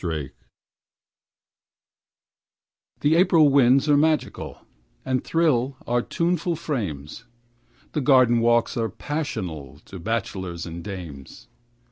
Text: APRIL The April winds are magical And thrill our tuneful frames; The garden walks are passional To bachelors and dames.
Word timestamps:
APRIL 0.03 0.29
The 3.01 3.15
April 3.15 3.49
winds 3.49 3.87
are 3.87 3.95
magical 3.95 4.65
And 5.05 5.23
thrill 5.23 5.77
our 5.85 6.01
tuneful 6.01 6.55
frames; 6.55 7.25
The 7.91 8.01
garden 8.01 8.39
walks 8.39 8.75
are 8.75 8.89
passional 8.89 9.77
To 9.85 9.99
bachelors 9.99 10.65
and 10.65 10.83
dames. 10.83 11.49